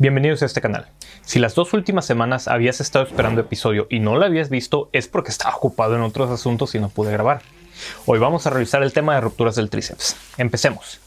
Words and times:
Bienvenidos 0.00 0.40
a 0.40 0.46
este 0.46 0.62
canal. 0.62 0.86
Si 1.20 1.38
las 1.38 1.54
dos 1.54 1.74
últimas 1.74 2.06
semanas 2.06 2.48
habías 2.48 2.80
estado 2.80 3.04
esperando 3.04 3.42
episodio 3.42 3.86
y 3.90 3.98
no 3.98 4.16
lo 4.16 4.24
habías 4.24 4.48
visto, 4.48 4.88
es 4.94 5.08
porque 5.08 5.30
estaba 5.30 5.54
ocupado 5.54 5.94
en 5.94 6.00
otros 6.00 6.30
asuntos 6.30 6.74
y 6.74 6.80
no 6.80 6.88
pude 6.88 7.12
grabar. 7.12 7.42
Hoy 8.06 8.18
vamos 8.18 8.46
a 8.46 8.50
revisar 8.50 8.82
el 8.82 8.94
tema 8.94 9.14
de 9.14 9.20
rupturas 9.20 9.56
del 9.56 9.68
tríceps. 9.68 10.16
Empecemos. 10.38 11.00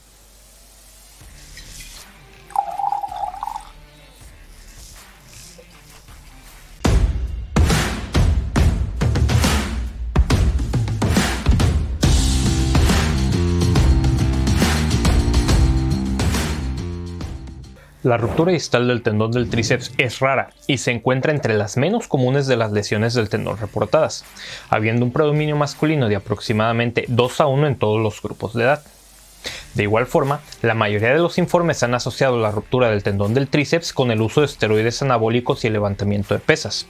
La 18.03 18.17
ruptura 18.17 18.51
distal 18.51 18.89
del 18.89 19.01
tendón 19.01 19.31
del 19.31 19.49
tríceps 19.49 19.93
es 19.97 20.19
rara 20.19 20.49
y 20.67 20.79
se 20.79 20.91
encuentra 20.91 21.31
entre 21.31 21.53
las 21.53 21.77
menos 21.77 22.09
comunes 22.09 22.47
de 22.47 22.57
las 22.57 22.73
lesiones 22.73 23.13
del 23.13 23.29
tendón 23.29 23.57
reportadas, 23.57 24.25
habiendo 24.69 25.05
un 25.05 25.13
predominio 25.13 25.55
masculino 25.55 26.09
de 26.09 26.17
aproximadamente 26.17 27.05
2 27.07 27.39
a 27.39 27.45
1 27.47 27.65
en 27.65 27.75
todos 27.77 28.01
los 28.01 28.21
grupos 28.21 28.53
de 28.55 28.63
edad. 28.63 28.83
De 29.75 29.83
igual 29.83 30.05
forma, 30.05 30.41
la 30.63 30.73
mayoría 30.73 31.09
de 31.09 31.19
los 31.19 31.37
informes 31.39 31.83
han 31.83 31.93
asociado 31.93 32.39
la 32.39 32.49
ruptura 32.49 32.89
del 32.89 33.03
tendón 33.03 33.33
del 33.33 33.49
tríceps 33.49 33.91
con 33.91 34.11
el 34.11 34.21
uso 34.21 34.39
de 34.39 34.45
esteroides 34.45 35.01
anabólicos 35.01 35.61
y 35.63 35.67
el 35.67 35.73
levantamiento 35.73 36.33
de 36.33 36.39
pesas. 36.39 36.87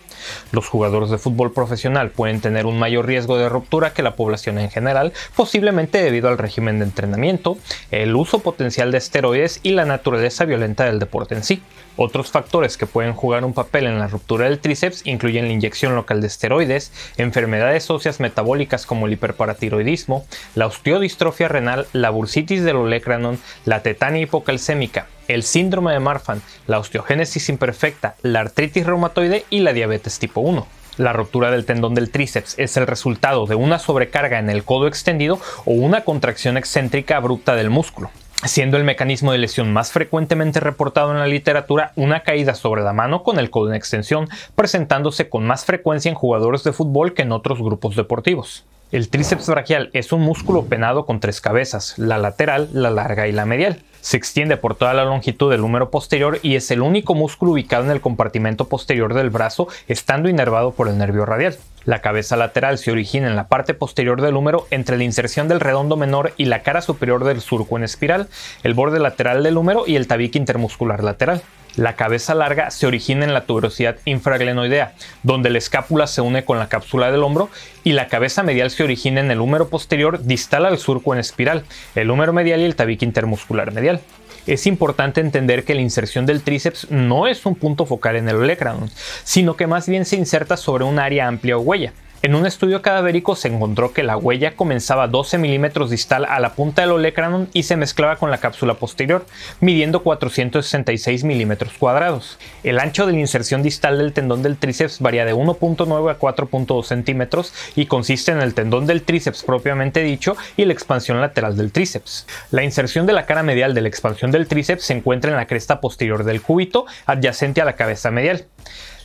Los 0.52 0.68
jugadores 0.68 1.10
de 1.10 1.18
fútbol 1.18 1.54
profesional 1.54 2.12
pueden 2.12 2.40
tener 2.40 2.68
un 2.68 2.78
mayor 2.78 3.08
riesgo 3.08 3.36
de 3.36 3.50
ruptura 3.50 3.92
que 3.92 4.04
la 4.04 4.16
población 4.16 4.60
en 4.60 4.70
general, 4.70 5.12
posiblemente 5.36 6.04
debido 6.04 6.30
al 6.30 6.38
régimen 6.38 6.78
de 6.78 6.86
entrenamiento, 6.86 7.58
el 7.90 8.16
uso 8.16 8.40
potencial 8.40 8.92
de 8.92 9.00
esteroides 9.00 9.60
y 9.64 9.72
la 9.72 9.86
naturaleza 9.86 10.46
violenta 10.46 10.86
del 10.86 11.00
deporte 11.00 11.34
en 11.34 11.44
sí. 11.44 11.64
Otros 11.96 12.32
factores 12.32 12.76
que 12.76 12.88
pueden 12.88 13.14
jugar 13.14 13.46
un 13.46 13.54
papel 13.54 13.86
en 13.86 14.00
la 14.00 14.08
ruptura 14.08 14.46
del 14.46 14.60
tríceps 14.60 15.06
incluyen 15.06 15.46
la 15.46 15.54
inyección 15.54 15.94
local 15.94 16.22
de 16.22 16.28
esteroides, 16.28 16.92
enfermedades 17.18 17.90
óseas 17.92 18.20
metabólicas 18.20 18.88
como 18.88 19.06
el 19.06 19.14
hiperparatiroidismo, 19.14 20.26
la 20.56 20.66
osteodistrofia 20.66 21.50
renal, 21.50 21.86
la 21.94 22.10
bursitis 22.10 22.64
del 22.64 22.78
olecranon, 22.78 23.40
la 23.66 23.82
tetania 23.82 24.22
hipocalcémica, 24.22 25.08
el 25.28 25.44
síndrome 25.44 25.94
de 25.94 26.00
Marfan, 26.00 26.42
la 26.68 26.80
osteogénesis 26.80 27.50
imperfecta, 27.50 28.16
la 28.22 28.42
artritis 28.42 28.86
reumatoide 28.86 29.46
y 29.50 29.60
la 29.60 29.74
diabetes 29.74 30.20
tipo 30.20 30.42
1. 30.42 30.68
La 30.98 31.14
ruptura 31.14 31.50
del 31.50 31.66
tendón 31.66 31.96
del 31.96 32.12
tríceps 32.12 32.56
es 32.60 32.78
el 32.78 32.86
resultado 32.86 33.48
de 33.48 33.56
una 33.56 33.80
sobrecarga 33.80 34.38
en 34.38 34.50
el 34.50 34.64
codo 34.64 34.88
extendido 34.88 35.40
o 35.66 35.74
una 35.74 36.02
contracción 36.02 36.58
excéntrica 36.58 37.18
abrupta 37.18 37.56
del 37.56 37.70
músculo 37.70 38.12
siendo 38.46 38.78
el 38.78 38.84
mecanismo 38.84 39.32
de 39.32 39.38
lesión 39.38 39.72
más 39.72 39.92
frecuentemente 39.92 40.60
reportado 40.60 41.12
en 41.12 41.20
la 41.20 41.28
literatura 41.28 41.94
una 41.96 42.22
caída 42.22 42.56
sobre 42.56 42.84
la 42.84 42.94
mano 42.94 43.24
con 43.24 43.40
el 43.40 43.50
codo 43.50 43.70
en 43.70 43.76
extensión, 43.76 44.28
presentándose 44.56 45.30
con 45.30 45.46
más 45.46 45.66
frecuencia 45.66 46.10
en 46.10 46.16
jugadores 46.16 46.64
de 46.64 46.74
fútbol 46.74 47.14
que 47.14 47.22
en 47.22 47.32
otros 47.32 47.60
grupos 47.60 47.96
deportivos. 47.96 48.66
El 48.94 49.10
tríceps 49.10 49.50
brachial 49.50 49.90
es 49.94 50.12
un 50.12 50.22
músculo 50.22 50.66
penado 50.66 51.08
con 51.08 51.20
tres 51.20 51.42
cabezas, 51.42 51.98
la 51.98 52.20
lateral, 52.20 52.70
la 52.74 52.92
larga 52.92 53.28
y 53.28 53.32
la 53.32 53.44
medial. 53.44 53.80
Se 54.02 54.18
extiende 54.18 54.56
por 54.56 54.76
toda 54.76 54.94
la 54.94 55.04
longitud 55.04 55.50
del 55.50 55.62
húmero 55.62 55.90
posterior 55.90 56.38
y 56.44 56.58
es 56.58 56.70
el 56.70 56.84
único 56.84 57.16
músculo 57.16 57.54
ubicado 57.54 57.86
en 57.86 57.90
el 57.90 58.02
compartimento 58.02 58.70
posterior 58.70 59.16
del 59.16 59.32
brazo, 59.32 59.68
estando 59.88 60.30
inervado 60.30 60.74
por 60.74 60.90
el 60.90 61.00
nervio 61.00 61.26
radial. 61.26 61.58
La 61.86 62.02
cabeza 62.02 62.38
lateral 62.38 62.78
se 62.78 62.92
origina 62.92 63.28
en 63.28 63.36
la 63.36 63.48
parte 63.48 63.74
posterior 63.74 64.22
del 64.22 64.36
húmero 64.36 64.68
entre 64.70 64.98
la 64.98 65.06
inserción 65.06 65.48
del 65.48 65.60
redondo 65.60 65.98
menor 65.98 66.34
y 66.38 66.46
la 66.46 66.62
cara 66.62 66.84
superior 66.84 67.24
del 67.24 67.42
surco 67.42 67.78
en 67.78 67.86
espiral, 67.86 68.28
el 68.62 68.76
borde 68.76 69.00
lateral 69.00 69.42
del 69.42 69.58
húmero 69.58 69.86
y 69.88 69.96
el 69.96 70.06
tabique 70.06 70.38
intermuscular 70.38 71.04
lateral. 71.04 71.42
La 71.76 71.96
cabeza 71.96 72.36
larga 72.36 72.70
se 72.70 72.86
origina 72.86 73.26
en 73.26 73.34
la 73.34 73.46
tuberosidad 73.46 73.98
infraglenoidea, 74.06 74.94
donde 75.24 75.50
la 75.50 75.58
escápula 75.58 76.06
se 76.06 76.22
une 76.22 76.46
con 76.46 76.60
la 76.60 76.70
cápsula 76.70 77.12
del 77.12 77.24
hombro, 77.24 77.50
y 77.84 77.94
la 77.94 78.08
cabeza 78.08 78.44
medial 78.44 78.70
se 78.70 78.84
origina 78.84 79.22
en 79.22 79.32
el 79.32 79.42
húmero 79.42 79.70
posterior 79.70 80.24
distal 80.24 80.66
al 80.66 80.78
surco 80.78 81.14
en 81.14 81.20
espiral, 81.20 81.64
el 81.96 82.12
húmero 82.12 82.32
medial 82.32 82.62
y 82.62 82.66
el 82.66 82.76
tabique 82.76 83.06
intermuscular 83.06 83.72
medial. 83.72 84.02
Es 84.46 84.68
importante 84.68 85.22
entender 85.22 85.64
que 85.64 85.74
la 85.74 85.82
inserción 85.82 86.26
del 86.26 86.44
tríceps 86.44 86.92
no 86.92 87.28
es 87.28 87.46
un 87.46 87.56
punto 87.56 87.86
focal 87.86 88.18
en 88.18 88.30
el 88.30 88.36
olecranon, 88.36 88.92
sino 89.24 89.56
que 89.56 89.68
más 89.68 89.88
bien 89.88 90.06
se 90.06 90.18
inserta 90.18 90.58
sobre 90.58 90.84
un 90.84 91.00
área 91.00 91.28
amplia 91.28 91.58
o 91.58 91.62
huella. 91.62 91.94
En 92.26 92.36
un 92.36 92.46
estudio 92.46 92.82
cadavérico 92.82 93.36
se 93.36 93.50
encontró 93.50 93.92
que 93.92 94.02
la 94.02 94.16
huella 94.16 94.56
comenzaba 94.56 95.10
12 95.10 95.38
milímetros 95.38 95.90
distal 95.90 96.24
a 96.24 96.40
la 96.40 96.54
punta 96.54 96.82
del 96.82 96.92
olecranon 96.92 97.50
y 97.52 97.64
se 97.64 97.76
mezclaba 97.76 98.16
con 98.16 98.32
la 98.32 98.38
cápsula 98.38 98.76
posterior, 98.76 99.26
midiendo 99.60 100.04
466 100.04 101.26
milímetros 101.26 101.74
cuadrados. 101.78 102.40
El 102.64 102.80
ancho 102.80 103.06
de 103.06 103.12
la 103.12 103.20
inserción 103.20 103.62
distal 103.62 103.98
del 103.98 104.14
tendón 104.14 104.42
del 104.42 104.56
tríceps 104.56 105.02
varía 105.02 105.26
de 105.26 105.36
1.9 105.36 106.12
a 106.12 106.18
4.2 106.18 106.86
centímetros 106.86 107.54
y 107.76 107.88
consiste 107.88 108.32
en 108.32 108.42
el 108.42 108.54
tendón 108.54 108.88
del 108.88 109.02
tríceps 109.02 109.44
propiamente 109.44 110.02
dicho 110.02 110.38
y 110.56 110.64
la 110.64 110.72
expansión 110.72 111.20
lateral 111.20 111.58
del 111.58 111.74
tríceps. 111.74 112.26
La 112.52 112.64
inserción 112.64 113.06
de 113.06 113.12
la 113.12 113.26
cara 113.26 113.44
medial 113.44 113.74
de 113.74 113.82
la 113.82 113.90
expansión 113.90 114.32
del 114.32 114.48
tríceps 114.48 114.86
se 114.86 114.94
encuentra 114.94 115.30
en 115.30 115.36
la 115.36 115.48
cresta 115.48 115.82
posterior 115.82 116.24
del 116.24 116.42
cúbito, 116.42 116.86
adyacente 117.06 117.60
a 117.60 117.66
la 117.66 117.76
cabeza 117.76 118.12
medial. 118.12 118.46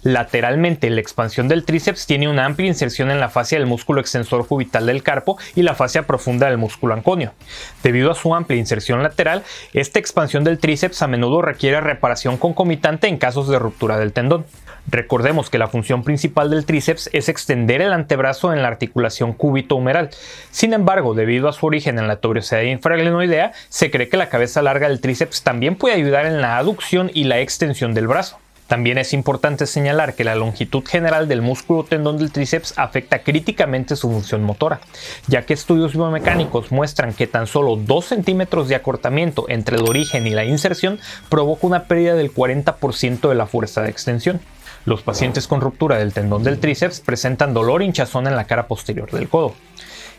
Lateralmente, 0.03 0.91
la 0.91 1.01
expansión 1.01 1.49
del 1.49 1.65
tríceps 1.65 2.07
tiene 2.07 2.29
una 2.29 2.45
amplia 2.45 2.69
inserción 2.69 3.11
en 3.11 3.21
la 3.21 3.29
fascia 3.29 3.59
del 3.59 3.67
músculo 3.67 4.01
extensor 4.01 4.47
cubital 4.47 4.87
del 4.87 5.03
carpo 5.03 5.39
y 5.55 5.63
la 5.63 5.75
fascia 5.75 6.07
profunda 6.07 6.49
del 6.49 6.59
músculo 6.59 6.95
anconio. 6.95 7.33
Debido 7.83 8.11
a 8.11 8.15
su 8.15 8.35
amplia 8.35 8.59
inserción 8.59 9.03
lateral, 9.03 9.43
esta 9.73 9.99
expansión 9.99 10.45
del 10.45 10.59
tríceps 10.59 11.03
a 11.03 11.09
menudo 11.09 11.43
requiere 11.43 11.81
reparación 11.81 12.37
concomitante 12.37 13.09
en 13.09 13.19
casos 13.19 13.49
de 13.49 13.59
ruptura 13.59 13.99
del 13.99 14.13
tendón. 14.13 14.47
Recordemos 14.91 15.51
que 15.51 15.59
la 15.59 15.69
función 15.69 16.03
principal 16.03 16.49
del 16.49 16.65
tríceps 16.65 17.11
es 17.13 17.29
extender 17.29 17.83
el 17.83 17.93
antebrazo 17.93 18.55
en 18.55 18.63
la 18.63 18.69
articulación 18.69 19.35
cúbito-humeral. 19.35 20.09
Sin 20.51 20.73
embargo, 20.73 21.13
debido 21.13 21.49
a 21.49 21.53
su 21.53 21.67
origen 21.67 21.99
en 21.99 22.09
la 22.09 22.17
tuberosidad 22.17 22.63
infraglenoidea, 22.63 23.53
se 23.69 23.91
cree 23.91 24.09
que 24.09 24.17
la 24.17 24.31
cabeza 24.31 24.63
larga 24.63 24.89
del 24.89 25.01
tríceps 25.01 25.43
también 25.43 25.77
puede 25.77 25.97
ayudar 25.97 26.25
en 26.25 26.41
la 26.41 26.57
aducción 26.57 27.11
y 27.13 27.25
la 27.25 27.41
extensión 27.41 27.93
del 27.93 28.07
brazo. 28.07 28.39
También 28.69 28.99
es 28.99 29.15
importante 29.15 29.67
señalar 29.67 30.15
que 30.15 30.25
la 30.25 30.35
longitud 30.35 30.85
general 30.87 31.27
del 31.27 31.41
músculo 31.41 31.85
tendón 31.85 32.19
del 32.19 32.31
tríceps 32.31 32.75
afecta 32.77 33.23
críticamente 33.23 33.97
su 33.97 34.11
función 34.11 34.43
motora, 34.43 34.81
ya 35.27 35.47
que 35.47 35.55
estudios 35.55 35.95
biomecánicos 35.95 36.71
muestran 36.71 37.15
que 37.15 37.27
tan 37.27 37.47
solo 37.47 37.77
2 37.77 38.05
centímetros 38.05 38.69
de 38.69 38.75
acortamiento 38.75 39.47
entre 39.49 39.79
el 39.79 39.89
origen 39.89 40.27
y 40.27 40.31
la 40.31 40.45
inserción 40.45 41.01
provoca 41.31 41.67
una 41.67 41.85
pérdida 41.85 42.15
del 42.15 42.33
40% 42.33 43.29
de 43.29 43.35
la 43.35 43.47
fuerza 43.47 43.81
de 43.81 43.89
extensión. 43.89 44.39
Los 44.85 45.03
pacientes 45.03 45.49
con 45.49 45.63
ruptura 45.63 45.97
del 45.97 46.13
tendón 46.13 46.45
del 46.45 46.61
tríceps 46.61 47.01
presentan 47.01 47.55
dolor 47.55 47.81
e 47.81 47.87
hinchazón 47.87 48.27
en 48.27 48.37
la 48.37 48.45
cara 48.45 48.69
posterior 48.69 49.11
del 49.11 49.31
codo 49.31 49.55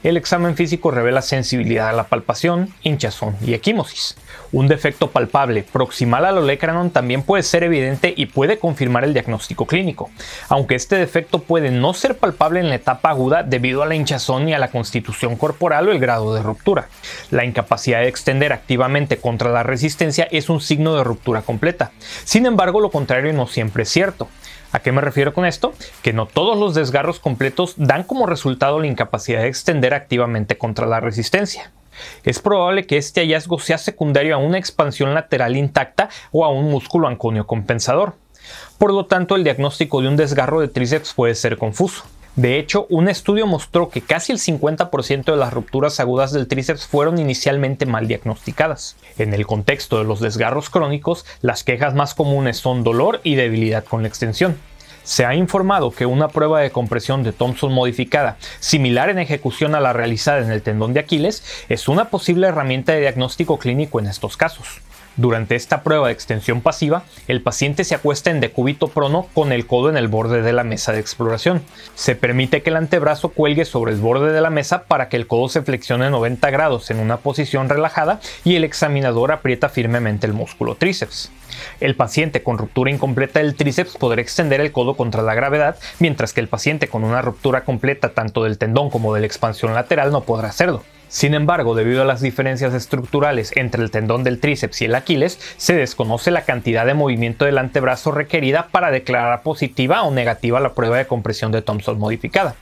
el 0.04 0.18
examen 0.18 0.56
físico 0.56 0.92
revela 0.92 1.22
sensibilidad 1.22 1.90
a 1.90 1.94
la 1.94 2.08
palpación, 2.08 2.74
hinchazón 2.84 3.36
y 3.46 3.54
equimosis. 3.54 4.16
Un 4.52 4.68
defecto 4.68 5.12
palpable 5.12 5.64
proximal 5.64 6.26
al 6.26 6.38
olecranon 6.40 6.90
también 6.90 7.22
puede 7.22 7.44
ser 7.44 7.64
evidente 7.64 8.14
y 8.16 8.28
puede 8.28 8.58
confirmar 8.58 9.04
el 9.04 9.14
diagnóstico 9.14 9.68
clínico, 9.68 10.10
aunque 10.48 10.76
este 10.76 10.96
defecto 10.96 11.40
puede 11.40 11.70
no 11.70 11.94
ser 11.94 12.18
palpable 12.18 12.60
en 12.60 12.70
la 12.70 12.76
etapa 12.76 13.10
aguda 13.10 13.44
debido 13.44 13.84
a 13.84 13.86
la 13.86 13.96
hinchazón 13.96 14.50
y 14.50 14.54
a 14.54 14.60
la 14.60 14.72
constitución 14.72 15.36
corporal 15.36 15.90
o 15.90 15.92
el 15.92 16.00
grado 16.00 16.34
de 16.34 16.42
ruptura. 16.42 16.88
La 17.30 17.46
incapacidad 17.46 18.00
de 18.00 18.08
extender 18.08 18.54
activamente 18.54 19.18
contra 19.18 19.52
la 19.52 19.64
resistencia 19.64 20.28
es 20.32 20.50
un 20.50 20.62
signo 20.62 20.96
de 20.96 21.04
ruptura 21.04 21.42
completa. 21.42 21.92
Sin 22.24 22.46
embargo, 22.46 22.80
lo 22.80 22.90
contrario 22.90 23.34
no 23.34 23.48
siempre 23.48 23.84
es 23.84 23.90
cierto. 23.90 24.30
¿A 24.72 24.80
qué 24.80 24.92
me 24.92 25.02
refiero 25.02 25.34
con 25.34 25.46
esto? 25.46 25.74
Que 26.04 26.14
no 26.14 26.28
todos 26.28 26.58
los 26.58 26.76
desgarros 26.76 27.20
completos 27.20 27.74
dan 27.78 28.04
como 28.04 28.28
resultado 28.28 28.80
la 28.80 28.86
incapacidad 28.86 29.42
de 29.42 29.48
extender 29.48 29.96
activamente 29.96 30.60
contra 30.60 30.86
la 30.86 31.00
resistencia. 31.00 31.72
Es 32.24 32.40
probable 32.40 32.86
que 32.86 32.98
este 32.98 33.22
hallazgo 33.22 33.60
sea 33.60 33.80
secundario 33.80 34.36
a 34.36 34.38
una 34.38 34.60
expansión 34.60 35.14
lateral 35.16 35.58
intacta 35.58 36.10
o 36.32 36.46
a 36.46 36.50
un 36.50 36.70
músculo 36.70 37.08
anconio 37.08 37.48
compensador. 37.48 38.14
Por 38.78 38.94
lo 38.94 39.06
tanto, 39.06 39.36
el 39.36 39.44
diagnóstico 39.44 40.02
de 40.02 40.08
un 40.08 40.16
desgarro 40.16 40.62
de 40.62 40.68
tríceps 40.68 41.14
puede 41.14 41.34
ser 41.34 41.58
confuso. 41.58 42.04
De 42.36 42.58
hecho, 42.58 42.86
un 42.90 43.10
estudio 43.10 43.48
mostró 43.48 43.90
que 43.90 44.02
casi 44.02 44.32
el 44.32 44.38
50% 44.38 45.26
de 45.26 45.36
las 45.36 45.52
rupturas 45.52 46.00
agudas 46.00 46.32
del 46.32 46.48
tríceps 46.48 46.88
fueron 46.88 47.18
inicialmente 47.18 47.86
mal 47.86 48.08
diagnosticadas. 48.08 48.96
En 49.18 49.34
el 49.34 49.46
contexto 49.46 49.98
de 49.98 50.06
los 50.06 50.20
desgarros 50.20 50.70
crónicos, 50.70 51.26
las 51.42 51.64
quejas 51.64 51.96
más 51.96 52.14
comunes 52.14 52.58
son 52.58 52.84
dolor 52.84 53.20
y 53.24 53.36
debilidad 53.36 53.84
con 53.84 54.04
la 54.04 54.08
extensión. 54.08 54.58
Se 55.04 55.26
ha 55.26 55.34
informado 55.34 55.92
que 55.92 56.06
una 56.06 56.28
prueba 56.28 56.62
de 56.62 56.72
compresión 56.72 57.24
de 57.24 57.34
Thompson 57.34 57.74
modificada, 57.74 58.38
similar 58.60 59.10
en 59.10 59.18
ejecución 59.18 59.74
a 59.74 59.80
la 59.80 59.92
realizada 59.92 60.40
en 60.40 60.52
el 60.52 60.62
tendón 60.62 60.94
de 60.94 61.00
Aquiles, 61.00 61.44
es 61.68 61.88
una 61.88 62.10
posible 62.10 62.48
herramienta 62.48 62.94
de 62.94 63.02
diagnóstico 63.02 63.58
clínico 63.58 64.00
en 64.00 64.06
estos 64.06 64.38
casos. 64.38 64.82
Durante 65.20 65.58
esta 65.58 65.84
prueba 65.84 66.08
de 66.08 66.14
extensión 66.14 66.62
pasiva, 66.62 67.04
el 67.28 67.42
paciente 67.42 67.84
se 67.84 67.94
acuesta 67.94 68.32
en 68.32 68.40
decúbito 68.40 68.88
prono 68.88 69.28
con 69.34 69.52
el 69.52 69.68
codo 69.68 69.90
en 69.90 69.98
el 69.98 70.08
borde 70.08 70.42
de 70.42 70.54
la 70.54 70.64
mesa 70.64 70.94
de 70.94 71.02
exploración. 71.02 71.62
Se 71.94 72.16
permite 72.16 72.62
que 72.62 72.70
el 72.70 72.78
antebrazo 72.78 73.28
cuelgue 73.28 73.66
sobre 73.66 73.92
el 73.92 74.00
borde 74.00 74.32
de 74.32 74.40
la 74.40 74.50
mesa 74.50 74.84
para 74.84 75.10
que 75.10 75.18
el 75.18 75.28
codo 75.28 75.50
se 75.50 75.62
flexione 75.62 76.10
90 76.10 76.50
grados 76.52 76.90
en 76.90 77.02
una 77.02 77.18
posición 77.18 77.68
relajada 77.68 78.22
y 78.46 78.56
el 78.56 78.64
examinador 78.64 79.34
aprieta 79.34 79.68
firmemente 79.68 80.26
el 80.26 80.32
músculo 80.32 80.76
tríceps. 80.76 81.34
El 81.82 81.98
paciente 81.98 82.42
con 82.42 82.58
ruptura 82.58 82.90
incompleta 82.90 83.40
del 83.40 83.56
tríceps 83.56 83.98
podrá 83.98 84.22
extender 84.22 84.62
el 84.62 84.72
codo 84.72 84.96
contra 84.96 85.22
la 85.22 85.36
gravedad, 85.36 85.76
mientras 86.00 86.32
que 86.32 86.40
el 86.40 86.48
paciente 86.48 86.88
con 86.88 87.04
una 87.04 87.22
ruptura 87.22 87.66
completa 87.66 88.14
tanto 88.14 88.46
del 88.46 88.58
tendón 88.58 88.90
como 88.90 89.14
de 89.14 89.20
la 89.20 89.26
expansión 89.26 89.74
lateral 89.74 90.14
no 90.14 90.22
podrá 90.22 90.48
hacerlo. 90.48 90.82
Sin 91.10 91.34
embargo, 91.34 91.74
debido 91.74 92.04
a 92.04 92.06
las 92.06 92.22
diferencias 92.22 92.74
estructurales 92.74 93.52
entre 93.56 93.84
el 93.84 93.90
tendón 93.90 94.24
del 94.24 94.40
tríceps 94.40 94.82
y 94.82 94.86
el 94.86 94.94
Aquiles, 94.94 95.40
se 95.58 95.74
desconoce 95.74 96.30
la 96.30 96.44
cantidad 96.44 96.86
de 96.86 96.94
movimiento 96.94 97.46
del 97.46 97.58
antebrazo 97.58 98.12
requerida 98.12 98.68
para 98.72 98.92
declarar 98.92 99.42
positiva 99.42 100.04
o 100.04 100.12
negativa 100.12 100.60
la 100.60 100.76
prueba 100.76 100.98
de 100.98 101.08
compresión 101.08 101.52
de 101.52 101.64
Thompson 101.64 101.98
modificada. 101.98 102.56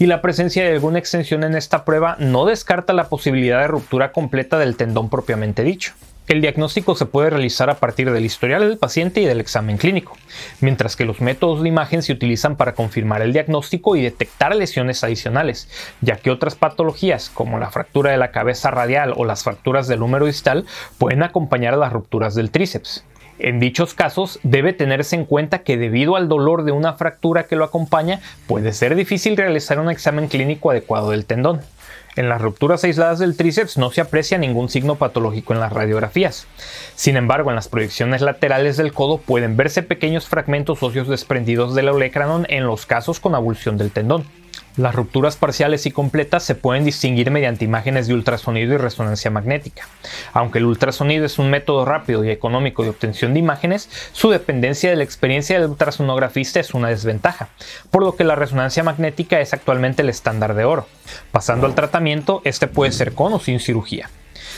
Y 0.00 0.06
la 0.06 0.20
presencia 0.22 0.64
de 0.64 0.72
alguna 0.72 0.98
extensión 0.98 1.44
en 1.44 1.54
esta 1.54 1.84
prueba 1.84 2.16
no 2.18 2.46
descarta 2.46 2.92
la 2.92 3.08
posibilidad 3.08 3.60
de 3.60 3.68
ruptura 3.68 4.10
completa 4.10 4.58
del 4.58 4.76
tendón 4.76 5.08
propiamente 5.08 5.62
dicho. 5.62 5.94
El 6.26 6.40
diagnóstico 6.40 6.94
se 6.94 7.04
puede 7.04 7.28
realizar 7.28 7.68
a 7.68 7.74
partir 7.74 8.10
del 8.10 8.24
historial 8.24 8.66
del 8.66 8.78
paciente 8.78 9.20
y 9.20 9.26
del 9.26 9.40
examen 9.40 9.76
clínico, 9.76 10.16
mientras 10.62 10.96
que 10.96 11.04
los 11.04 11.20
métodos 11.20 11.62
de 11.62 11.68
imagen 11.68 12.02
se 12.02 12.14
utilizan 12.14 12.56
para 12.56 12.72
confirmar 12.72 13.20
el 13.20 13.34
diagnóstico 13.34 13.94
y 13.94 14.00
detectar 14.00 14.56
lesiones 14.56 15.04
adicionales, 15.04 15.68
ya 16.00 16.16
que 16.16 16.30
otras 16.30 16.54
patologías 16.54 17.28
como 17.28 17.58
la 17.58 17.70
fractura 17.70 18.10
de 18.10 18.16
la 18.16 18.30
cabeza 18.30 18.70
radial 18.70 19.12
o 19.18 19.26
las 19.26 19.44
fracturas 19.44 19.86
del 19.86 20.02
húmero 20.02 20.24
distal 20.24 20.64
pueden 20.96 21.22
acompañar 21.22 21.74
a 21.74 21.78
las 21.78 21.92
rupturas 21.92 22.34
del 22.34 22.50
tríceps. 22.50 23.04
En 23.38 23.60
dichos 23.60 23.92
casos 23.92 24.40
debe 24.44 24.72
tenerse 24.72 25.16
en 25.16 25.26
cuenta 25.26 25.58
que 25.58 25.76
debido 25.76 26.16
al 26.16 26.28
dolor 26.28 26.64
de 26.64 26.72
una 26.72 26.94
fractura 26.94 27.44
que 27.44 27.56
lo 27.56 27.64
acompaña, 27.64 28.20
puede 28.46 28.72
ser 28.72 28.94
difícil 28.94 29.36
realizar 29.36 29.78
un 29.78 29.90
examen 29.90 30.28
clínico 30.28 30.70
adecuado 30.70 31.10
del 31.10 31.26
tendón. 31.26 31.60
En 32.16 32.28
las 32.28 32.40
rupturas 32.40 32.84
aisladas 32.84 33.18
del 33.18 33.36
tríceps 33.36 33.76
no 33.76 33.90
se 33.90 34.00
aprecia 34.00 34.38
ningún 34.38 34.68
signo 34.68 34.94
patológico 34.94 35.52
en 35.52 35.60
las 35.60 35.72
radiografías. 35.72 36.46
Sin 36.94 37.16
embargo, 37.16 37.50
en 37.50 37.56
las 37.56 37.68
proyecciones 37.68 38.20
laterales 38.20 38.76
del 38.76 38.92
codo 38.92 39.18
pueden 39.18 39.56
verse 39.56 39.82
pequeños 39.82 40.28
fragmentos 40.28 40.82
óseos 40.82 41.08
desprendidos 41.08 41.74
del 41.74 41.88
olecranon 41.88 42.46
en 42.48 42.66
los 42.66 42.86
casos 42.86 43.18
con 43.18 43.34
abulsión 43.34 43.76
del 43.76 43.90
tendón. 43.90 44.24
Las 44.76 44.92
rupturas 44.92 45.36
parciales 45.36 45.86
y 45.86 45.92
completas 45.92 46.42
se 46.42 46.56
pueden 46.56 46.84
distinguir 46.84 47.30
mediante 47.30 47.64
imágenes 47.64 48.08
de 48.08 48.14
ultrasonido 48.14 48.74
y 48.74 48.76
resonancia 48.76 49.30
magnética. 49.30 49.86
Aunque 50.32 50.58
el 50.58 50.66
ultrasonido 50.66 51.24
es 51.24 51.38
un 51.38 51.48
método 51.48 51.84
rápido 51.84 52.24
y 52.24 52.30
económico 52.30 52.82
de 52.82 52.88
obtención 52.90 53.34
de 53.34 53.38
imágenes, 53.38 53.88
su 54.10 54.30
dependencia 54.30 54.90
de 54.90 54.96
la 54.96 55.04
experiencia 55.04 55.60
del 55.60 55.70
ultrasonografista 55.70 56.58
es 56.58 56.74
una 56.74 56.88
desventaja, 56.88 57.50
por 57.92 58.02
lo 58.02 58.16
que 58.16 58.24
la 58.24 58.34
resonancia 58.34 58.82
magnética 58.82 59.40
es 59.40 59.54
actualmente 59.54 60.02
el 60.02 60.08
estándar 60.08 60.54
de 60.54 60.64
oro. 60.64 60.88
Pasando 61.30 61.66
al 61.66 61.76
tratamiento, 61.76 62.42
este 62.42 62.66
puede 62.66 62.90
ser 62.90 63.12
con 63.12 63.32
o 63.32 63.38
sin 63.38 63.60
cirugía. 63.60 64.10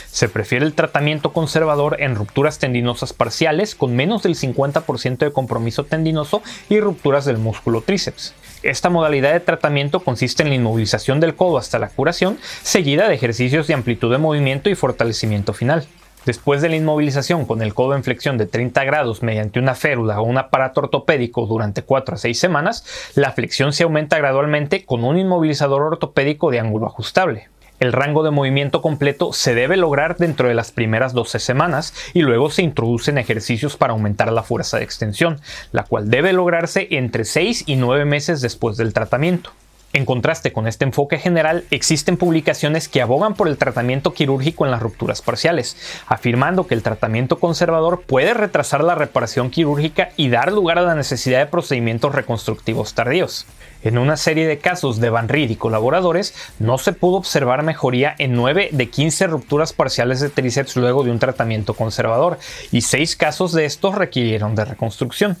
Se 0.07 0.29
prefiere 0.29 0.65
el 0.65 0.73
tratamiento 0.73 1.31
conservador 1.31 2.01
en 2.01 2.15
rupturas 2.15 2.57
tendinosas 2.57 3.13
parciales 3.13 3.75
con 3.75 3.95
menos 3.95 4.23
del 4.23 4.33
50% 4.33 5.17
de 5.17 5.31
compromiso 5.31 5.83
tendinoso 5.83 6.41
y 6.69 6.79
rupturas 6.79 7.25
del 7.25 7.37
músculo 7.37 7.81
tríceps. 7.81 8.33
Esta 8.67 8.89
modalidad 8.89 9.31
de 9.31 9.39
tratamiento 9.39 10.01
consiste 10.01 10.43
en 10.43 10.49
la 10.49 10.55
inmovilización 10.55 11.21
del 11.21 11.35
codo 11.35 11.57
hasta 11.57 11.79
la 11.79 11.87
curación, 11.87 12.37
seguida 12.63 13.07
de 13.07 13.15
ejercicios 13.15 13.65
de 13.65 13.73
amplitud 13.73 14.11
de 14.11 14.17
movimiento 14.17 14.69
y 14.69 14.75
fortalecimiento 14.75 15.53
final. 15.53 15.87
Después 16.25 16.61
de 16.61 16.67
la 16.67 16.75
inmovilización 16.75 17.45
con 17.45 17.61
el 17.61 17.73
codo 17.73 17.95
en 17.95 18.03
flexión 18.03 18.37
de 18.37 18.45
30 18.45 18.83
grados 18.83 19.23
mediante 19.23 19.59
una 19.59 19.73
férula 19.73 20.19
o 20.19 20.25
un 20.25 20.37
aparato 20.37 20.81
ortopédico 20.81 21.45
durante 21.45 21.83
4 21.83 22.15
a 22.15 22.17
6 22.17 22.37
semanas, 22.37 22.83
la 23.15 23.31
flexión 23.31 23.71
se 23.71 23.83
aumenta 23.83 24.17
gradualmente 24.17 24.83
con 24.83 25.05
un 25.05 25.17
inmovilizador 25.17 25.83
ortopédico 25.83 26.51
de 26.51 26.59
ángulo 26.59 26.87
ajustable. 26.87 27.47
El 27.79 27.93
rango 27.93 28.23
de 28.23 28.31
movimiento 28.31 28.81
completo 28.81 29.33
se 29.33 29.53
debe 29.53 29.77
lograr 29.77 30.17
dentro 30.17 30.47
de 30.47 30.55
las 30.55 30.71
primeras 30.71 31.13
12 31.13 31.37
semanas 31.37 31.93
y 32.15 32.21
luego 32.21 32.49
se 32.49 32.63
introducen 32.63 33.19
ejercicios 33.19 33.77
para 33.77 33.93
aumentar 33.93 34.31
la 34.31 34.41
fuerza 34.41 34.77
de 34.77 34.83
extensión, 34.83 35.39
la 35.71 35.83
cual 35.83 36.09
debe 36.09 36.33
lograrse 36.33 36.87
entre 36.89 37.23
6 37.23 37.65
y 37.67 37.75
9 37.75 38.05
meses 38.05 38.41
después 38.41 38.77
del 38.77 38.93
tratamiento. 38.93 39.51
En 39.93 40.05
contraste 40.05 40.51
con 40.51 40.67
este 40.67 40.85
enfoque 40.85 41.17
general, 41.17 41.65
existen 41.71 42.17
publicaciones 42.17 42.89
que 42.89 43.01
abogan 43.01 43.35
por 43.35 43.47
el 43.47 43.57
tratamiento 43.57 44.11
quirúrgico 44.13 44.65
en 44.65 44.71
las 44.71 44.81
rupturas 44.81 45.21
parciales, 45.21 45.77
afirmando 46.07 46.67
que 46.67 46.75
el 46.75 46.83
tratamiento 46.83 47.39
conservador 47.39 48.01
puede 48.01 48.33
retrasar 48.33 48.83
la 48.83 48.95
reparación 48.95 49.49
quirúrgica 49.49 50.09
y 50.17 50.29
dar 50.29 50.51
lugar 50.51 50.77
a 50.77 50.81
la 50.81 50.95
necesidad 50.95 51.39
de 51.39 51.45
procedimientos 51.45 52.13
reconstructivos 52.13 52.95
tardíos. 52.95 53.45
En 53.83 53.99
una 53.99 54.17
serie 54.17 54.47
de 54.47 54.57
casos 54.57 54.99
de 54.99 55.11
Van 55.11 55.29
Reed 55.29 55.51
y 55.51 55.55
colaboradores, 55.55 56.33
no 56.57 56.79
se 56.79 56.93
pudo 56.93 57.17
observar 57.17 57.61
mejoría 57.61 58.15
en 58.17 58.33
9 58.33 58.69
de 58.71 58.89
15 58.89 59.27
rupturas 59.27 59.71
parciales 59.71 60.19
de 60.19 60.29
tríceps 60.29 60.75
luego 60.75 61.03
de 61.03 61.11
un 61.11 61.19
tratamiento 61.19 61.75
conservador, 61.75 62.39
y 62.71 62.81
6 62.81 63.15
casos 63.15 63.51
de 63.53 63.65
estos 63.65 63.93
requirieron 63.93 64.55
de 64.55 64.65
reconstrucción. 64.65 65.37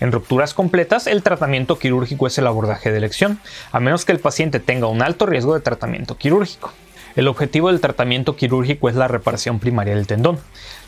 En 0.00 0.10
rupturas 0.10 0.54
completas, 0.54 1.06
el 1.06 1.22
tratamiento 1.22 1.78
quirúrgico 1.78 2.26
es 2.26 2.36
el 2.38 2.48
abordaje 2.48 2.90
de 2.90 2.98
elección, 2.98 3.40
a 3.70 3.78
menos 3.78 4.04
que 4.04 4.12
el 4.12 4.20
paciente 4.20 4.58
tenga 4.58 4.88
un 4.88 5.02
alto 5.02 5.26
riesgo 5.26 5.54
de 5.54 5.60
tratamiento 5.60 6.16
quirúrgico. 6.16 6.72
El 7.14 7.28
objetivo 7.28 7.68
del 7.68 7.80
tratamiento 7.80 8.36
quirúrgico 8.36 8.88
es 8.88 8.96
la 8.96 9.08
reparación 9.08 9.60
primaria 9.60 9.94
del 9.94 10.06
tendón, 10.06 10.38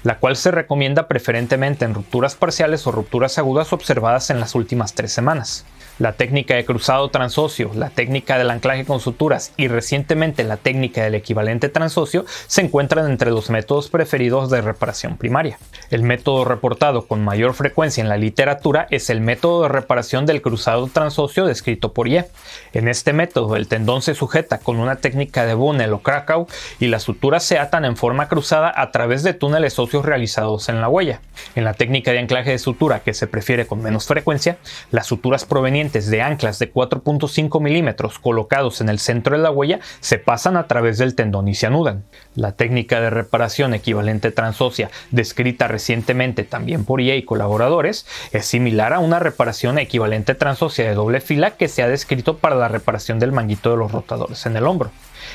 la 0.03 0.19
cual 0.19 0.37
se 0.37 0.51
recomienda 0.51 1.09
preferentemente 1.09 1.85
en 1.85 1.95
rupturas 1.95 2.35
parciales 2.35 2.87
o 2.87 2.93
rupturas 2.93 3.39
agudas 3.39 3.73
observadas 3.73 4.31
en 4.31 4.39
las 4.39 4.55
últimas 4.55 4.95
tres 4.95 5.13
semanas 5.13 5.65
la 6.01 6.15
técnica 6.15 6.55
de 6.55 6.65
cruzado 6.65 7.11
transóseo, 7.11 7.73
la 7.75 7.91
técnica 7.91 8.39
del 8.39 8.51
anclaje 8.51 8.87
con 8.87 9.01
suturas 9.01 9.53
y 9.59 9.69
recientemente 9.69 10.45
la 10.45 10.57
técnica 10.57 11.05
del 11.05 11.15
equivalente 11.15 11.69
transóseo 11.69 12.25
se 12.47 12.63
encuentran 12.63 13.11
entre 13.11 13.31
los 13.31 13.51
métodos 13.51 13.91
preferidos 13.91 14.49
de 14.49 14.63
reparación 14.63 15.19
primaria. 15.19 15.59
El 15.91 16.03
método 16.03 16.47
reportado 16.47 17.07
con 17.07 17.23
mayor 17.23 17.53
frecuencia 17.53 18.01
en 18.01 18.09
la 18.09 18.17
literatura 18.17 18.87
es 18.91 19.11
el 19.11 19.21
método 19.21 19.63
de 19.63 19.69
reparación 19.69 20.25
del 20.25 20.41
cruzado 20.41 20.87
transóseo 20.87 21.45
descrito 21.45 21.93
por 21.93 22.09
Ye. 22.09 22.25
En 22.73 22.89
este 22.89 23.13
método 23.13 23.55
el 23.57 23.69
tendón 23.69 24.01
se 24.01 24.15
sujeta 24.15 24.57
con 24.59 24.79
una 24.79 24.97
técnica 24.97 25.45
de 25.45 25.53
Bunnell 25.53 25.93
o 25.93 26.01
Krakow 26.01 26.47
y 26.79 26.87
las 26.87 27.03
suturas 27.03 27.45
se 27.45 27.59
atan 27.59 27.85
en 27.85 27.99
forma 27.99 28.27
cruzada 28.27 28.73
a 28.75 28.91
través 28.91 29.23
de 29.23 29.35
túneles 29.35 29.79
óseos 29.79 30.07
realizados 30.07 30.71
en 30.71 30.81
la 30.81 30.89
huella. 30.89 31.21
En 31.55 31.65
la 31.65 31.75
técnica 31.75 32.11
de 32.13 32.21
anclaje 32.21 32.53
de 32.53 32.59
sutura 32.59 33.01
que 33.01 33.13
se 33.13 33.27
prefiere 33.27 33.67
con 33.67 33.83
menos 33.83 34.07
frecuencia, 34.07 34.57
las 34.91 35.07
suturas 35.07 35.45
provenientes 35.45 35.90
de 35.93 36.23
anclas 36.23 36.59
de 36.61 36.73
4.5 36.73 37.61
milímetros 37.61 38.21
colocados 38.21 38.81
en 38.81 38.89
el 38.89 39.01
centro 39.01 39.37
de 39.37 39.43
la 39.43 39.51
huella 39.51 39.81
se 39.99 40.19
pasan 40.19 40.57
a 40.57 40.69
través 40.69 40.99
del 40.99 41.17
tendón 41.17 41.49
y 41.49 41.55
se 41.55 41.67
anudan. 41.67 42.05
La 42.37 42.53
técnica 42.53 43.01
de 43.01 43.11
reparación 43.11 43.75
equivalente 43.75 44.31
transósea, 44.31 44.91
descrita 45.11 45.67
recientemente 45.67 46.45
también 46.45 46.85
por 46.85 47.01
IA 47.01 47.17
y 47.17 47.25
colaboradores, 47.25 48.07
es 48.31 48.47
similar 48.47 48.93
a 48.93 49.01
una 49.01 49.19
reparación 49.19 49.79
equivalente 49.79 50.37
transósea 50.37 50.89
de 50.89 50.95
doble 50.95 51.21
fila 51.21 51.53
que 51.53 51.67
se 51.67 51.83
ha 51.83 51.89
descrito 51.89 52.39
para 52.39 52.55
la 52.55 52.69
reparación 52.69 53.19
del 53.19 53.33
manguito 53.33 53.71
de 53.71 53.77
los 53.77 53.91
rotadores 53.91 54.47
en 54.47 54.57
el 54.57 54.67
hombro. 54.67 54.93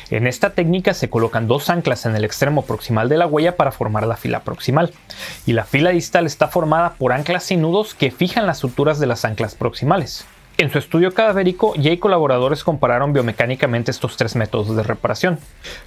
En 0.09 0.27
esta 0.27 0.51
técnica 0.51 0.93
se 0.93 1.09
colocan 1.09 1.47
dos 1.47 1.69
anclas 1.69 2.05
en 2.05 2.15
el 2.15 2.23
extremo 2.23 2.63
proximal 2.63 3.09
de 3.09 3.17
la 3.17 3.27
huella 3.27 3.55
para 3.55 3.71
formar 3.71 4.05
la 4.07 4.17
fila 4.17 4.41
proximal, 4.41 4.93
y 5.45 5.53
la 5.53 5.63
fila 5.63 5.91
distal 5.91 6.25
está 6.25 6.47
formada 6.47 6.93
por 6.93 7.13
anclas 7.13 7.51
y 7.51 7.57
nudos 7.57 7.93
que 7.93 8.11
fijan 8.11 8.45
las 8.45 8.59
suturas 8.59 8.99
de 8.99 9.07
las 9.07 9.25
anclas 9.25 9.55
proximales. 9.55 10.25
En 10.57 10.71
su 10.71 10.77
estudio 10.79 11.13
cadavérico, 11.13 11.73
Jay 11.75 11.93
y 11.93 11.97
colaboradores 11.97 12.63
compararon 12.63 13.11
biomecánicamente 13.11 13.91
estos 13.91 14.15
tres 14.15 14.37
métodos 14.37 14.73
de 14.73 14.83
reparación. 14.83 15.37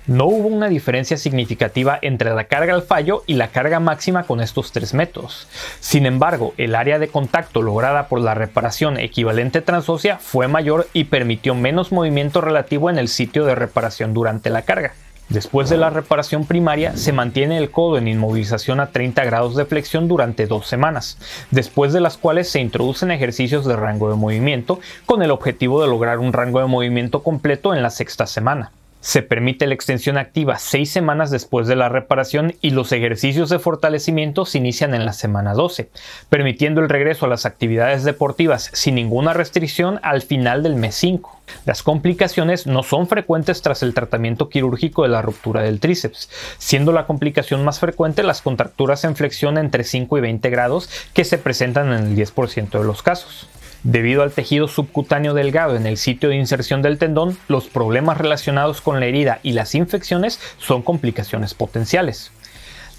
No 0.07 0.27
hubo 0.27 0.49
una 0.49 0.69
diferencia 0.69 1.17
significativa 1.17 1.99
entre 2.03 2.35
la 2.35 2.45
carga 2.45 2.75
al 2.75 2.83
fallo 2.83 3.23
y 3.27 3.35
la 3.35 3.49
carga 3.49 3.81
máxima 3.81 4.25
con 4.25 4.43
estos 4.43 4.71
tres 4.71 4.93
métodos. 4.93 5.49
Sin 5.81 6.05
embargo, 6.05 6.53
el 6.59 6.75
área 6.75 6.99
de 6.99 7.09
contacto 7.09 7.63
lograda 7.63 8.09
por 8.09 8.21
la 8.21 8.35
reparación 8.35 8.99
equivalente 8.99 9.63
transósea 9.63 10.19
fue 10.19 10.49
mayor 10.49 10.87
y 10.93 11.05
permitió 11.05 11.55
menos 11.55 11.91
movimiento 11.91 12.43
relativo 12.43 12.91
en 12.91 12.99
el 12.99 13.09
sitio 13.09 13.47
de 13.47 13.55
reparación 13.55 14.13
durante 14.13 14.51
la 14.51 14.63
carga. 14.63 14.93
Después 15.29 15.69
de 15.69 15.77
la 15.77 15.91
reparación 15.91 16.47
primaria, 16.47 16.97
se 16.97 17.13
mantiene 17.13 17.59
el 17.59 17.71
codo 17.71 17.99
en 17.99 18.09
inmovilización 18.09 18.81
a 18.81 18.93
30 18.93 19.25
grados 19.25 19.57
de 19.57 19.67
flexión 19.67 20.09
durante 20.09 20.47
dos 20.47 20.67
semanas, 20.67 21.19
después 21.51 21.93
de 21.93 22.01
las 22.01 22.17
cuales 22.17 22.49
se 22.49 22.61
introducen 22.61 23.11
ejercicios 23.11 23.67
de 23.67 23.77
rango 23.77 24.09
de 24.09 24.17
movimiento 24.17 24.81
con 25.05 25.23
el 25.23 25.31
objetivo 25.31 25.83
de 25.83 25.89
lograr 25.89 26.19
un 26.19 26.33
rango 26.33 26.61
de 26.61 26.67
movimiento 26.67 27.23
completo 27.23 27.75
en 27.75 27.83
la 27.83 27.91
sexta 27.91 28.27
semana. 28.27 28.73
Se 29.01 29.23
permite 29.23 29.67
la 29.69 29.75
extensión 29.75 30.19
activa 30.19 30.59
seis 30.59 30.91
semanas 30.91 31.31
después 31.31 31.69
de 31.69 31.77
la 31.77 31.89
reparación 31.89 32.55
y 32.61 32.71
los 32.71 32.91
ejercicios 32.91 33.49
de 33.49 33.61
fortalecimiento 33.61 34.45
se 34.45 34.59
inician 34.59 34.93
en 34.93 35.05
la 35.05 35.13
semana 35.13 35.55
12, 35.55 35.89
permitiendo 36.29 36.81
el 36.81 36.89
regreso 36.89 37.27
a 37.27 37.29
las 37.29 37.47
actividades 37.47 38.03
deportivas 38.03 38.71
sin 38.73 38.97
ninguna 38.97 39.35
restricción 39.35 40.01
al 40.03 40.23
final 40.23 40.65
del 40.65 40.75
mes 40.75 40.97
5. 40.97 41.41
Las 41.65 41.85
complicaciones 41.85 42.67
no 42.67 42.83
son 42.83 43.07
frecuentes 43.07 43.63
tras 43.63 43.85
el 43.85 43.95
tratamiento 43.95 44.49
quirúrgico 44.49 45.05
de 45.05 45.11
la 45.11 45.23
ruptura 45.23 45.63
del 45.63 45.79
tríceps, 45.79 46.29
siendo 46.59 46.91
la 46.91 47.07
complicación 47.07 47.65
más 47.65 47.79
frecuente 47.79 48.25
las 48.25 48.43
contracturas 48.43 49.05
en 49.05 49.15
flexión 49.15 49.59
entre 49.59 49.85
5 49.85 50.19
y 50.19 50.21
20 50.21 50.51
grados 50.51 50.91
que 51.15 51.25
se 51.25 51.39
presentan 51.39 51.93
en 51.93 52.09
el 52.09 52.17
10% 52.17 52.79
de 52.79 52.85
los 52.85 53.03
casos. 53.03 53.49
Debido 53.85 54.23
al 54.23 54.33
tejido 54.33 54.67
subcutáneo 54.67 55.35
delgado 55.35 55.77
en 55.77 55.87
el 55.87 55.97
sitio 55.99 56.29
de 56.29 56.37
inserción 56.37 56.83
del 56.83 56.99
tendón, 56.99 57.39
los 57.47 57.69
problemas 57.69 58.19
relacionados 58.19 58.81
con 58.81 58.99
la 58.99 59.07
herida 59.07 59.39
y 59.43 59.53
las 59.53 59.75
infecciones 59.75 60.41
son 60.59 60.83
complicaciones 60.83 61.55
potenciales. 61.55 62.33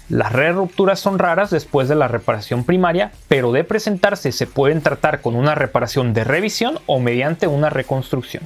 Las 0.08 0.32
rupturas 0.32 0.98
son 0.98 1.18
raras 1.18 1.50
después 1.50 1.88
de 1.88 1.94
la 1.94 2.08
reparación 2.08 2.64
primaria, 2.64 3.12
pero 3.28 3.52
de 3.52 3.62
presentarse 3.62 4.32
se 4.32 4.46
pueden 4.46 4.80
tratar 4.80 5.20
con 5.20 5.36
una 5.36 5.54
reparación 5.54 6.14
de 6.14 6.24
revisión 6.24 6.78
o 6.86 6.98
mediante 6.98 7.46
una 7.46 7.70
reconstrucción. 7.70 8.42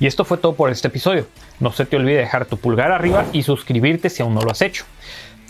Y 0.00 0.06
esto 0.08 0.24
fue 0.24 0.38
todo 0.38 0.56
por 0.56 0.70
este 0.70 0.88
episodio. 0.88 1.28
No 1.60 1.70
se 1.70 1.86
te 1.86 1.94
olvide 1.94 2.16
dejar 2.16 2.46
tu 2.46 2.56
pulgar 2.56 2.90
arriba 2.90 3.24
y 3.32 3.44
suscribirte 3.44 4.10
si 4.10 4.20
aún 4.20 4.34
no 4.34 4.40
lo 4.40 4.50
has 4.50 4.62
hecho. 4.62 4.84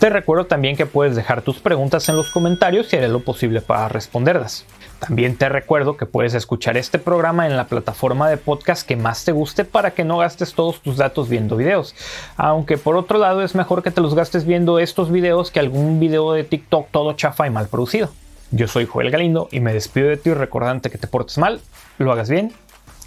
Te 0.03 0.09
recuerdo 0.09 0.47
también 0.47 0.75
que 0.75 0.85
puedes 0.85 1.15
dejar 1.15 1.43
tus 1.43 1.59
preguntas 1.59 2.09
en 2.09 2.17
los 2.17 2.29
comentarios 2.29 2.91
y 2.91 2.97
haré 2.97 3.07
lo 3.07 3.21
posible 3.21 3.61
para 3.61 3.87
responderlas. 3.87 4.65
También 4.99 5.37
te 5.37 5.47
recuerdo 5.47 5.95
que 5.95 6.05
puedes 6.05 6.33
escuchar 6.33 6.75
este 6.75 6.99
programa 6.99 7.47
en 7.47 7.55
la 7.55 7.67
plataforma 7.67 8.27
de 8.27 8.35
podcast 8.35 8.85
que 8.85 8.97
más 8.97 9.23
te 9.23 9.31
guste 9.31 9.63
para 9.63 9.91
que 9.91 10.03
no 10.03 10.17
gastes 10.17 10.55
todos 10.55 10.81
tus 10.81 10.97
datos 10.97 11.29
viendo 11.29 11.55
videos. 11.55 11.95
Aunque 12.35 12.77
por 12.77 12.97
otro 12.97 13.17
lado 13.17 13.43
es 13.43 13.55
mejor 13.55 13.81
que 13.81 13.91
te 13.91 14.01
los 14.01 14.13
gastes 14.13 14.43
viendo 14.43 14.77
estos 14.77 15.09
videos 15.09 15.51
que 15.51 15.61
algún 15.61 16.01
video 16.01 16.33
de 16.33 16.43
TikTok 16.43 16.89
todo 16.91 17.13
chafa 17.13 17.47
y 17.47 17.51
mal 17.51 17.69
producido. 17.69 18.09
Yo 18.51 18.67
soy 18.67 18.85
Joel 18.85 19.09
Galindo 19.09 19.47
y 19.53 19.61
me 19.61 19.73
despido 19.73 20.09
de 20.09 20.17
ti 20.17 20.33
recordándote 20.33 20.89
que 20.89 20.97
te 20.97 21.07
portes 21.07 21.37
mal, 21.37 21.61
lo 21.97 22.11
hagas 22.11 22.29
bien 22.29 22.51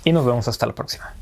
y 0.02 0.12
nos 0.12 0.24
vemos 0.24 0.48
hasta 0.48 0.64
la 0.64 0.72
próxima. 0.72 1.12